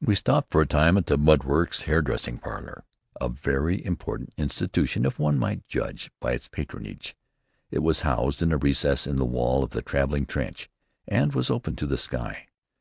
We 0.00 0.14
stopped 0.14 0.52
for 0.52 0.62
a 0.62 0.66
moment 0.72 1.06
at 1.06 1.06
"The 1.06 1.18
Mud 1.18 1.44
Larks' 1.44 1.80
Hairdressing 1.82 2.38
Parlor," 2.38 2.84
a 3.20 3.28
very 3.28 3.84
important 3.84 4.32
institution 4.38 5.04
if 5.04 5.18
one 5.18 5.36
might 5.36 5.66
judge 5.66 6.12
by 6.20 6.30
its 6.34 6.46
patronage. 6.46 7.16
It 7.68 7.80
was 7.80 8.02
housed 8.02 8.40
in 8.40 8.52
a 8.52 8.56
recess 8.56 9.04
in 9.04 9.16
the 9.16 9.24
wall 9.24 9.64
of 9.64 9.70
the 9.70 9.82
traveling 9.82 10.26
trench, 10.26 10.70
and 11.08 11.34
was 11.34 11.50
open 11.50 11.74
to 11.74 11.88
the 11.88 11.98
sky. 11.98 12.46